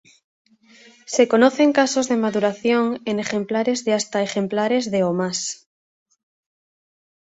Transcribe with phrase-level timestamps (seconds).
[1.13, 5.39] Se conocen casos de maduración en ejemplares de hasta ejemplares de o más.